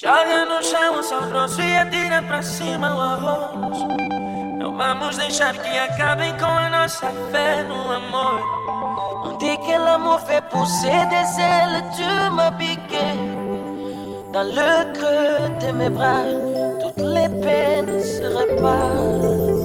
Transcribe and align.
Joga 0.00 0.44
no 0.44 0.62
chão 0.62 1.02
só 1.02 1.22
grosso 1.22 1.60
e 1.60 1.76
atira 1.76 2.22
pra 2.22 2.40
cima 2.40 2.94
o 2.94 3.00
arroz. 3.00 3.78
Não 4.56 4.76
vamos 4.76 5.16
deixar 5.16 5.54
que 5.54 5.76
acabem 5.76 6.32
com 6.38 6.44
a 6.44 6.70
nossa 6.70 7.08
fé 7.32 7.64
no 7.64 7.90
amor. 7.90 8.40
On 9.24 9.36
dit 9.38 9.58
que 9.58 9.76
l'amour 9.76 10.20
fait 10.20 10.42
pousser 10.50 11.04
des 11.06 11.40
ailes, 11.40 11.82
tu 11.96 12.30
m'as 12.30 12.52
piqué. 12.52 13.08
Dans 14.32 14.44
le 14.44 14.92
creux 14.92 15.66
de 15.66 15.72
mes 15.72 15.90
bras, 15.90 16.22
toutes 16.80 17.04
les 17.04 17.28
peines 17.40 18.00
se 18.00 18.22
réparent. 18.22 19.57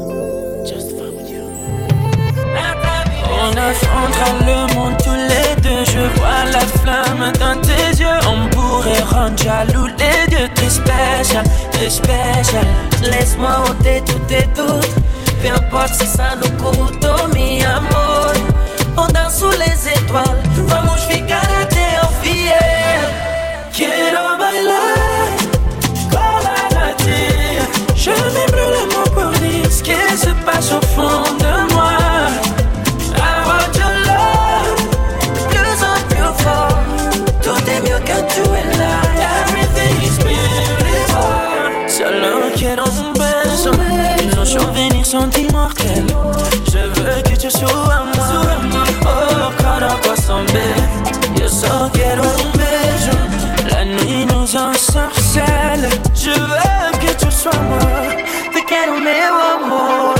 On 3.46 3.52
affrontera 3.57 4.30
le 4.48 4.73
monde 4.73 4.96
tous 5.04 5.12
les 5.12 5.62
deux. 5.62 5.84
Je 5.84 6.00
vois 6.18 6.46
la 6.50 6.62
flamme 6.62 7.32
dans 7.41 7.59
tes 7.59 8.02
yeux. 8.02 8.20
On 8.26 8.48
pourrait 8.50 9.02
rendre 9.02 9.38
jaloux 9.38 9.88
les 9.88 10.34
deux. 10.34 10.48
T'es 10.55 10.70
spécial, 10.70 11.44
t'es 11.71 11.90
spécial. 11.90 12.66
Laisse-moi 13.02 13.66
ôter 13.70 14.02
tous 14.05 14.20
tes 14.30 14.44
doutes. 14.55 14.95
Peu 15.41 15.50
importe 15.50 15.94
si 15.94 16.08
ça 16.08 16.36
nous 16.41 16.52
coûte, 16.64 17.05
oh 17.05 17.27
mi 17.36 17.62
amor. 17.66 18.31
On 18.95 19.08
danse 19.08 19.40
sous 19.40 19.52
les 19.52 19.89
étoiles. 19.89 20.41
Vamos 20.55 21.02
ficar 21.09 21.44
até 21.62 21.73
tu 47.44 47.49
sois 47.49 48.05
moi. 48.16 48.30
Oh, 49.05 49.52
Yo 51.38 51.50
quiero 51.91 52.23
un 52.23 52.52
beso. 52.58 53.16
La 53.69 53.83
nuit 53.83 54.25
nous 54.25 54.55
ensorcelle. 54.55 55.89
Je 56.16 56.31
veux 56.31 56.91
que 57.02 57.11
tu 57.22 57.30
sois 57.30 57.52
moi. 57.69 58.16
Te 58.53 58.63
quiero 58.63 58.94
meu 58.97 59.33
amor. 59.55 60.16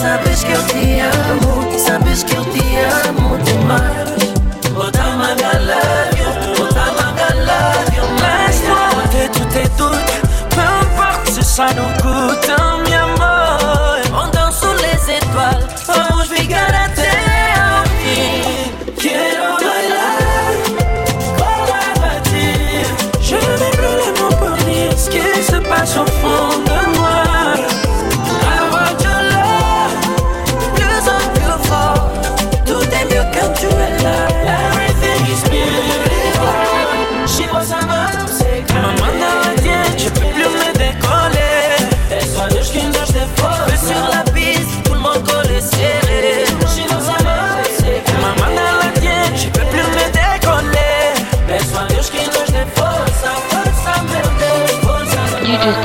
Sabes 0.00 0.42
que 0.42 0.52
eu 0.52 0.62
te 0.72 1.02
amo. 1.02 1.78
Sabes 1.78 2.24
que 2.24 2.34
eu 2.34 2.44
te 2.46 2.64
amo 3.06 3.38
demais. 3.44 4.32
Bota 4.74 5.02
uma 5.14 5.34
uma 11.78 11.92
coûte 12.02 12.33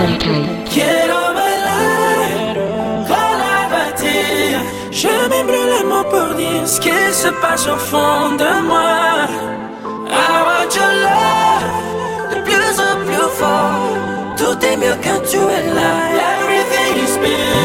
Entered. 0.01 0.47
Quiero 0.73 1.21
bailar 1.37 2.55
la 3.41 3.57
batida. 3.71 4.61
Je 4.91 5.07
m'embrûle 5.29 5.69
les 5.75 5.83
mots 5.91 6.07
pour 6.09 6.35
dire 6.35 6.65
ce 6.65 6.79
qui 6.79 6.89
se 7.11 7.27
passe 7.41 7.67
au 7.67 7.75
fond 7.75 8.35
de 8.37 8.51
moi. 8.69 9.27
I 10.09 10.35
want 10.47 10.73
your 10.79 10.93
love, 11.05 12.33
de 12.33 12.37
plus 12.47 12.75
en 12.89 12.95
plus 13.05 13.29
fort. 13.39 14.35
Tout 14.37 14.65
est 14.65 14.77
mieux 14.77 14.95
quand 15.03 15.21
tu 15.29 15.37
es 15.37 15.65
là. 15.77 15.91
Everything 16.39 16.93
is 17.03 17.17
beautiful. 17.17 17.58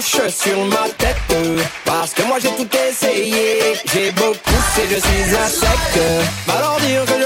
Sur 0.00 0.64
ma 0.64 0.88
tête 0.96 1.16
Parce 1.84 2.14
que 2.14 2.22
moi 2.22 2.38
j'ai 2.40 2.48
tout 2.48 2.68
essayé, 2.88 3.74
j'ai 3.92 4.10
beau 4.12 4.32
pousser, 4.32 4.88
je 4.90 4.96
suis 4.96 5.36
à 5.36 5.46
sec. 5.46 5.68
Va 6.46 6.54
que 6.54 7.19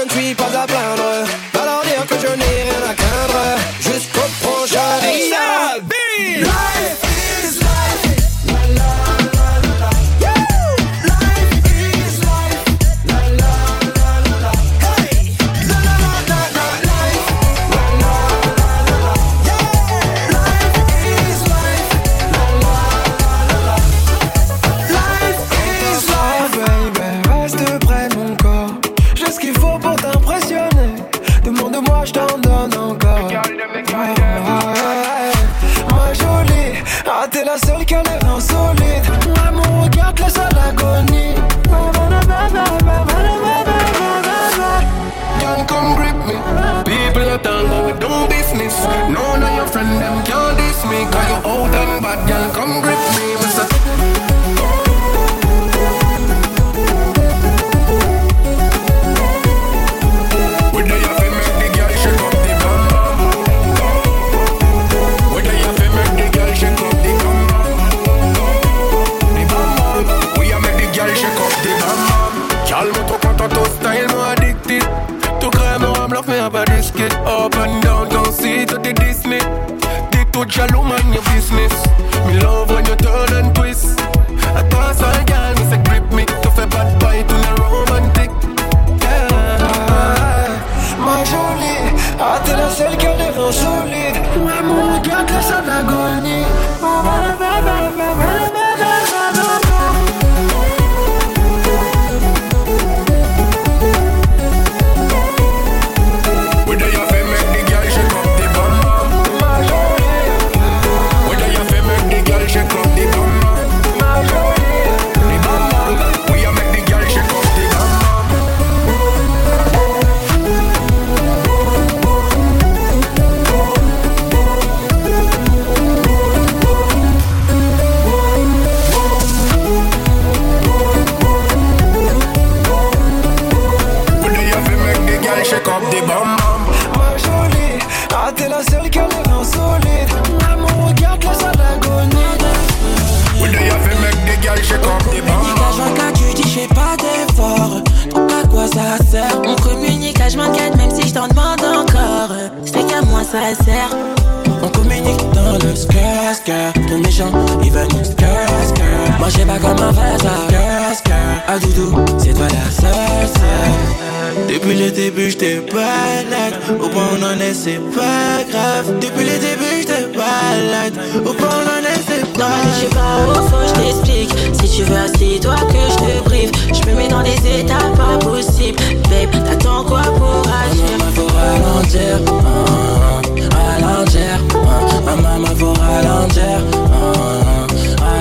à 161.47 161.59
doudou, 161.59 161.95
c'est 162.17 162.33
toi 162.33 162.47
la 162.47 162.71
seule, 162.71 164.47
Depuis 164.47 164.75
le 164.75 164.91
début, 164.91 165.29
j'étais 165.29 165.61
balade. 165.71 166.55
Au 166.81 166.87
point 166.89 167.07
on 167.13 167.23
en 167.23 167.39
est, 167.39 167.53
c'est 167.53 167.79
pas 167.93 168.43
grave. 168.49 168.99
Depuis 168.99 169.25
le 169.25 169.37
début, 169.39 169.79
j'étais 169.79 170.07
balade. 170.15 170.93
Au 171.25 171.33
point 171.33 171.49
on 171.49 171.67
en 171.69 171.83
est, 171.83 172.01
c'est 172.07 172.25
pas 172.33 172.39
grave. 172.39 172.49
Non, 172.49 172.55
mais 172.63 172.71
je 172.71 172.77
suis 172.79 172.87
pas 172.87 173.17
au 173.27 173.43
faux, 173.47 173.65
je 173.67 173.73
t'explique. 173.81 174.31
Si 174.53 174.77
tu 174.77 174.83
veux, 174.83 175.07
c'est 175.17 175.39
toi 175.39 175.55
que 175.55 175.81
je 175.91 175.95
te 175.95 176.23
prive. 176.23 176.51
Je 176.73 176.89
me 176.89 176.95
mets 176.95 177.07
dans 177.07 177.23
des 177.23 177.59
états 177.59 177.89
pas 177.95 178.17
possibles. 178.19 178.81
Babe, 179.09 179.43
t'attends 179.45 179.83
quoi 179.83 180.01
pour 180.01 180.41
agir? 180.47 180.97
Maman, 180.97 181.11
faut 181.13 181.27
ralentir. 181.27 182.19
Hein. 182.27 183.21
Ralentir. 183.55 184.39
Hein. 184.55 185.21
Maman, 185.21 185.55
faut 185.55 185.73
ralentir. 185.73 186.59
Hein 186.91 187.64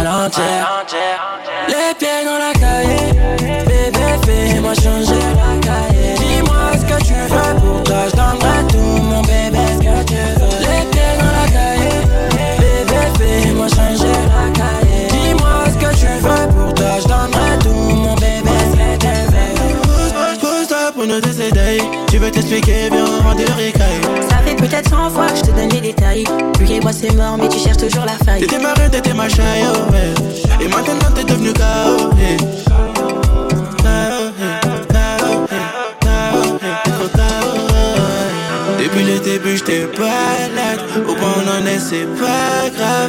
l'entière. 0.04 0.84
Les 1.68 1.94
pieds 1.98 2.24
dans 2.24 2.38
la 2.38 2.52
cahier, 2.52 3.12
bébé, 3.66 4.06
fais-moi 4.24 4.74
changer. 4.74 5.63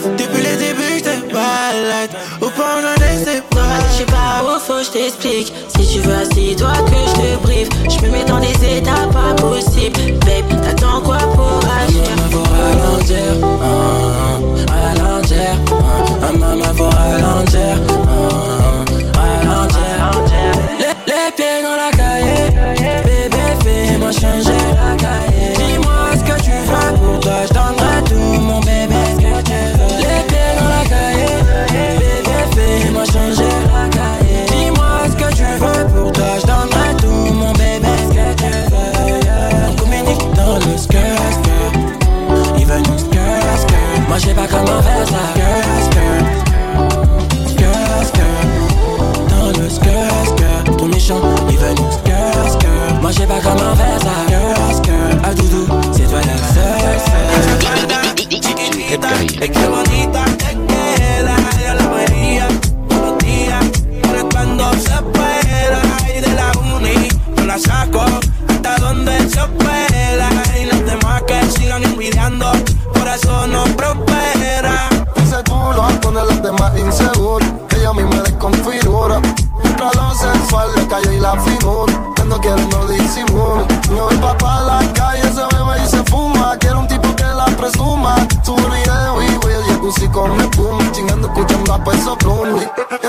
Depuis 0.03 0.44
les 0.44 0.57
débuts, 0.57 0.97
j'te 1.00 1.33
balade. 1.33 2.09
Au 2.42 2.50
point 2.50 2.81
d'un 2.81 2.95
c'est 3.24 3.42
pas. 3.50 3.80
Je 3.92 4.00
sais 4.00 4.06
pas 4.06 4.44
où 4.44 4.59
faut, 4.59 4.83
je 4.83 4.92
t'explique. 4.92 5.53
Si 5.69 5.88
tu 5.94 6.00
veux, 6.00 6.15
assis-toi 6.15 6.74
que 6.86 7.00
je 7.07 7.13
te 7.21 7.44
brive. 7.44 7.69
Je 7.89 8.06
me 8.06 8.12
mets 8.12 8.25
dans 8.25 8.39
des 8.39 8.77
états 8.77 9.07
pas 9.13 9.33
possibles. 9.42 10.19
Babe, 10.25 10.62
t'attends 10.62 11.01
quoi 11.01 11.17
pour 11.17 11.60
agir? 11.81 12.03
Maman, 12.17 12.29
faut 12.29 12.43
ralentir. 12.51 13.25
Ah, 16.22 16.31
maman, 16.34 16.74
faut 16.75 16.89
ralentir. 16.89 17.77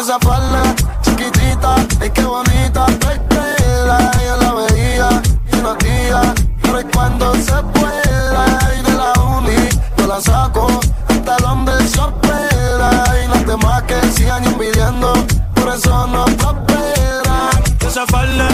esa 0.07 0.19
chiquitita, 1.03 1.75
ay 2.01 2.11
qué 2.11 2.23
bonita. 2.23 2.87
Vertela, 2.87 4.13
yo 4.25 4.37
la 4.37 4.53
veía 4.55 5.23
y 5.53 5.57
no 5.57 5.75
tía, 5.77 6.35
pero 6.63 6.79
es 6.79 6.87
cuando 6.95 7.35
se 7.35 7.61
vuela 7.75 8.47
y 8.79 8.83
de 8.83 8.95
la 8.97 9.13
uni 9.21 9.69
yo 9.97 10.07
la 10.07 10.21
saco 10.21 10.69
hasta 11.09 11.37
donde 11.39 11.73
se 11.89 12.01
opera 12.01 12.91
y 13.25 13.29
las 13.29 13.47
demás 13.47 13.83
que 13.83 14.01
sigan 14.13 14.45
envidiando, 14.45 15.13
por 15.55 15.75
eso 15.75 16.07
no 16.07 16.25
prospera. 16.25 17.51
Esa 17.81 18.07
falda 18.07 18.49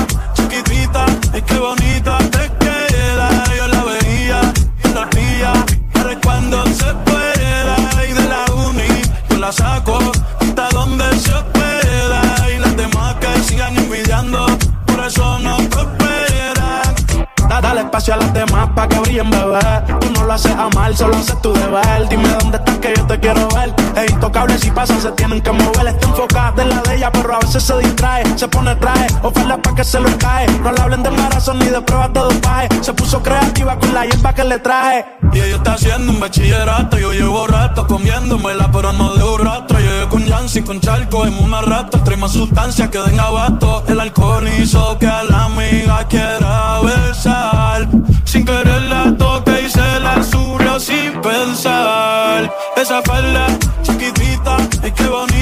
a 18.12 18.16
las 18.18 18.34
demás 18.34 18.51
pa' 18.82 18.88
que 18.88 19.00
brillen, 19.00 19.30
bebé. 19.30 19.60
Tú 20.00 20.10
no 20.12 20.24
lo 20.24 20.32
haces 20.32 20.52
a 20.52 20.68
mal, 20.70 20.96
solo 20.96 21.16
haces 21.16 21.40
tu 21.40 21.52
deber. 21.52 22.08
Dime 22.08 22.28
dónde 22.40 22.56
estás 22.58 22.78
que 22.78 22.94
yo 22.96 23.06
te 23.06 23.20
quiero 23.20 23.48
ver. 23.48 23.74
Es 23.96 24.10
intocable 24.10 24.58
si 24.58 24.70
pasa, 24.70 25.00
se 25.00 25.10
tienen 25.12 25.40
que 25.40 25.52
mover. 25.52 25.86
Está 25.88 26.08
enfocada 26.08 26.62
en 26.62 26.68
la 26.70 26.82
de 26.82 26.96
ella, 26.96 27.10
pero 27.12 27.34
a 27.34 27.38
veces 27.38 27.62
se 27.62 27.78
distrae. 27.78 28.24
Se 28.36 28.48
pone 28.48 28.74
traje, 28.76 29.06
oferta 29.22 29.56
pa' 29.58 29.74
que 29.74 29.84
se 29.84 30.00
lo 30.00 30.10
cae. 30.18 30.46
No 30.62 30.72
le 30.72 30.80
hablen 30.80 31.02
de 31.02 31.08
embarazo 31.08 31.54
ni 31.54 31.66
de 31.66 31.80
pruebas 31.80 32.12
de 32.12 32.20
dopaje. 32.20 32.68
Se 32.80 32.92
puso 32.92 33.22
creativa 33.22 33.78
con 33.78 33.94
la 33.94 34.04
hierba 34.04 34.32
que 34.34 34.44
le 34.44 34.58
traje. 34.58 35.04
Y 35.32 35.40
ella 35.40 35.56
está 35.56 35.74
haciendo 35.74 36.12
un 36.12 36.20
bachillerato. 36.20 36.98
Yo 36.98 37.12
llevo 37.12 37.46
rato 37.46 37.86
comiéndomela, 37.86 38.70
pero 38.72 38.92
no 38.92 39.14
de 39.14 39.22
un 39.22 39.38
rastro. 39.38 39.78
Llegué 39.78 40.08
con 40.08 40.24
Yancy, 40.24 40.62
con 40.62 40.80
Charco, 40.80 41.26
en 41.26 41.34
una 41.42 41.60
rata. 41.62 42.02
Trae 42.02 42.16
más 42.16 42.32
sustancias 42.32 42.88
que 42.88 42.98
den 42.98 43.20
abasto. 43.20 43.84
El 43.88 44.00
alcohol 44.00 44.48
hizo 44.58 44.98
que 44.98 45.06
a 45.06 45.22
la 45.22 45.44
amiga 45.44 46.04
quiera 46.08 46.80
besar. 46.80 47.88
Sin 48.32 48.46
querer 48.46 48.80
la 48.88 49.14
toque 49.18 49.64
y 49.66 49.68
se 49.68 50.00
la 50.00 50.22
subió 50.22 50.80
sin 50.80 51.20
pensar. 51.20 52.50
Esa 52.78 53.02
falda 53.02 53.46
chiquitita, 53.82 54.56
ay 54.82 54.90
qué 54.92 55.06
bonita 55.06 55.41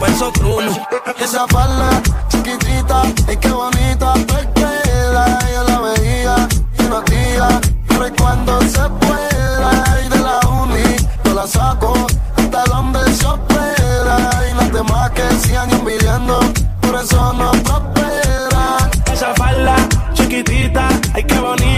peso 0.00 0.32
cruno. 0.32 0.72
Esa 1.18 1.46
falda 1.48 2.02
chiquitita, 2.28 3.02
ay 3.28 3.36
qué 3.36 3.50
bonita 3.50 4.14
te 4.14 4.40
queda. 4.58 5.38
Yo 5.54 5.62
la 5.64 5.80
veía 5.80 6.48
y 6.78 6.84
unos 6.86 7.04
días, 7.04 7.60
pero 7.86 8.06
es 8.06 8.12
cuando 8.18 8.60
se 8.62 8.84
pueda. 9.04 9.70
Y 10.04 10.08
de 10.08 10.18
la 10.18 10.40
uni 10.48 10.96
yo 11.24 11.34
la 11.34 11.46
saco 11.46 11.92
hasta 12.36 12.64
donde 12.64 13.00
se 13.12 13.28
pueda. 13.48 14.16
Y 14.50 14.54
las 14.54 14.72
demás 14.72 15.10
que 15.10 15.28
sigan 15.42 15.70
envidiando, 15.70 16.40
por 16.80 16.94
eso 16.96 17.32
no 17.34 17.50
prospera. 17.52 18.90
Esa 19.12 19.34
falda 19.34 19.76
chiquitita, 20.14 20.88
ay 21.14 21.24
qué 21.24 21.38
bonita 21.38 21.69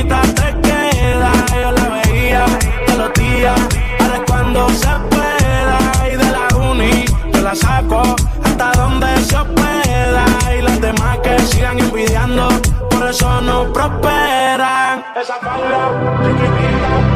envidiando, 12.32 12.48
por 12.88 13.08
eso 13.08 13.40
no 13.42 13.72
prosperan. 13.72 15.04
Esa 15.16 15.34
falda 15.34 16.18
chiquitita, 16.22 17.11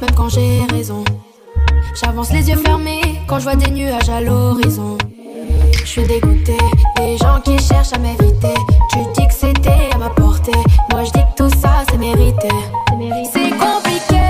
même 0.00 0.14
quand 0.16 0.28
j'ai 0.28 0.60
raison. 0.70 1.04
J'avance 2.00 2.32
les 2.32 2.48
yeux 2.48 2.56
fermés 2.56 3.02
quand 3.26 3.38
je 3.38 3.44
vois 3.44 3.56
des 3.56 3.70
nuages 3.70 4.08
à 4.08 4.20
l'horizon. 4.20 4.96
Je 5.72 5.86
suis 5.86 6.06
dégoûté 6.06 6.56
des 6.96 7.16
gens 7.18 7.40
qui 7.44 7.58
cherchent 7.58 7.92
à 7.92 7.98
m'éviter. 7.98 8.54
Tu 8.90 8.98
dis 9.14 9.26
que 9.26 9.34
c'était 9.34 9.90
à 9.92 9.98
ma 9.98 10.08
portée, 10.10 10.52
moi 10.90 11.04
je 11.04 11.10
dis 11.10 11.20
que 11.20 11.42
tout 11.42 11.50
ça 11.60 11.84
c'est 11.90 11.98
mérité. 11.98 12.48
C'est 13.32 13.50
compliqué, 13.50 14.22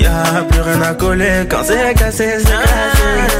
Y'a 0.00 0.44
plus 0.48 0.62
rien 0.62 0.80
à 0.80 0.94
coller 0.94 1.46
quand 1.48 1.62
c'est 1.62 1.92
cassé, 1.94 2.38
c'est 2.38 2.44
cassé. 2.44 3.30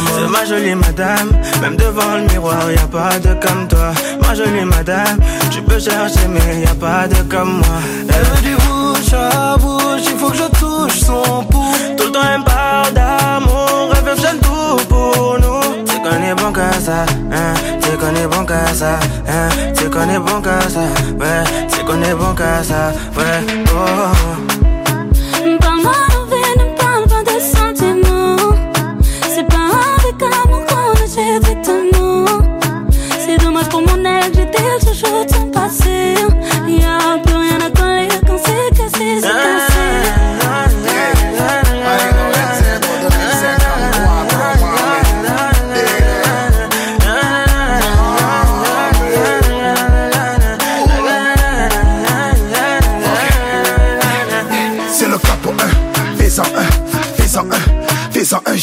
Me. 0.00 0.08
C'est 0.16 0.28
ma 0.28 0.44
jolie 0.44 0.74
madame, 0.74 1.30
même 1.60 1.76
devant 1.76 2.16
le 2.16 2.22
miroir, 2.32 2.70
y 2.70 2.78
a 2.78 2.86
pas 2.86 3.18
de 3.18 3.34
comme 3.34 3.68
toi. 3.68 3.92
Ma 4.22 4.34
jolie 4.34 4.64
madame, 4.64 5.18
tu 5.50 5.62
peux 5.62 5.78
chercher, 5.78 6.26
mais 6.28 6.62
y 6.62 6.66
a 6.66 6.74
pas 6.74 7.06
de 7.08 7.22
comme 7.30 7.58
moi. 7.58 7.78
Elle 8.08 8.24
veut 8.24 8.42
du 8.42 8.54
bouche 8.56 9.12
à 9.12 9.56
bouche, 9.56 10.02
il 10.06 10.18
faut 10.18 10.30
que 10.30 10.36
je 10.36 10.48
touche 10.60 11.00
son 11.00 11.44
pouce. 11.44 11.82
Tout 11.96 12.06
le 12.06 12.12
temps, 12.12 12.20
elle 12.34 12.44
parle 12.44 12.92
d'amour, 12.92 13.92
elle 13.96 14.04
veut 14.04 14.38
tout 14.42 14.84
pour 14.88 15.38
nous. 15.40 15.84
Tu 15.86 16.00
connais 16.02 16.34
bon 16.34 16.52
qu'à 16.52 16.72
ça, 16.72 17.04
hein, 17.32 17.54
tu 17.82 17.96
connais 17.96 18.26
bon 18.26 18.44
qu'à 18.44 18.66
ça, 18.74 18.98
hein, 19.28 19.48
tu 19.76 19.88
connais 19.88 20.18
bon 20.18 20.40
qu'à 20.40 20.60
ça, 20.68 20.80
ouais, 21.20 21.44
tu 21.72 21.84
connais 21.84 22.14
bon 22.14 22.34
qu'à 22.34 22.62
ça, 22.62 22.92
ouais, 23.16 23.44
oh. 23.74 24.55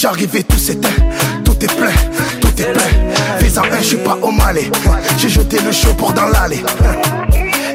J'arrive 0.03 0.35
et 0.35 0.43
tout 0.43 0.57
s'éteint, 0.57 0.89
tout 1.45 1.55
est 1.63 1.73
plein, 1.77 1.93
tout 2.41 2.61
est 2.61 2.73
plein. 2.73 3.37
Fais-en 3.39 3.63
un, 3.63 3.77
je 3.79 3.83
suis 3.85 3.97
pas 3.97 4.17
au 4.21 4.31
malais, 4.31 4.69
j'ai 5.17 5.29
jeté 5.29 5.59
le 5.61 5.71
show 5.71 5.93
pour 5.97 6.11
dans 6.11 6.27
l'allée. 6.27 6.61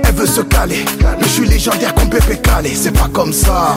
Elle 0.05 0.15
veut 0.15 0.27
se 0.27 0.43
caler, 0.43 0.85
mais 1.19 1.25
je 1.25 1.33
suis 1.33 1.47
légendaire 1.47 1.95
comme 1.95 2.11
Pépé 2.11 2.37
Calé, 2.37 2.73
c'est 2.75 2.93
pas 2.93 3.09
comme 3.15 3.33
ça. 3.33 3.77